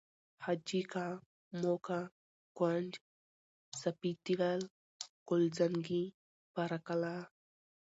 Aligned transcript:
حاجي 0.43 0.81
که، 0.91 1.05
موکه، 1.61 1.99
کونج، 2.57 2.91
سپید 3.81 4.17
دیوال، 4.25 4.61
قل 5.27 5.43
زنگي، 5.57 6.03
پاره 6.53 6.77
قلعه 6.87 7.21